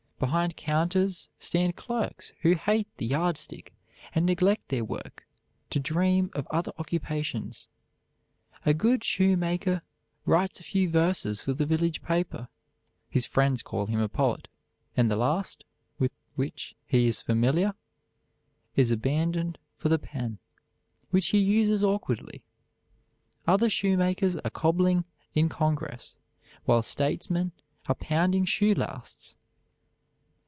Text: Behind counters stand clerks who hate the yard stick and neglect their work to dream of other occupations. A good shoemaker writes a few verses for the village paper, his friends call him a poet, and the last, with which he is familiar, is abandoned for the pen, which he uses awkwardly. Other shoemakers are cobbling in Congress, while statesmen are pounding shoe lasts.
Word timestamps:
Behind 0.21 0.55
counters 0.55 1.31
stand 1.39 1.75
clerks 1.75 2.31
who 2.43 2.53
hate 2.53 2.87
the 2.97 3.07
yard 3.07 3.39
stick 3.39 3.73
and 4.13 4.23
neglect 4.23 4.67
their 4.69 4.85
work 4.85 5.25
to 5.71 5.79
dream 5.79 6.29
of 6.35 6.45
other 6.51 6.71
occupations. 6.77 7.67
A 8.63 8.75
good 8.75 9.03
shoemaker 9.03 9.81
writes 10.25 10.59
a 10.59 10.63
few 10.63 10.91
verses 10.91 11.41
for 11.41 11.53
the 11.53 11.65
village 11.65 12.03
paper, 12.03 12.49
his 13.09 13.25
friends 13.25 13.63
call 13.63 13.87
him 13.87 13.99
a 13.99 14.07
poet, 14.07 14.47
and 14.95 15.09
the 15.09 15.15
last, 15.15 15.63
with 15.97 16.11
which 16.35 16.75
he 16.85 17.07
is 17.07 17.19
familiar, 17.19 17.73
is 18.75 18.91
abandoned 18.91 19.57
for 19.75 19.89
the 19.89 19.97
pen, 19.97 20.37
which 21.09 21.29
he 21.29 21.39
uses 21.39 21.83
awkwardly. 21.83 22.43
Other 23.47 23.71
shoemakers 23.71 24.35
are 24.35 24.51
cobbling 24.51 25.03
in 25.33 25.49
Congress, 25.49 26.15
while 26.65 26.83
statesmen 26.83 27.53
are 27.87 27.95
pounding 27.95 28.45
shoe 28.45 28.75
lasts. 28.75 29.35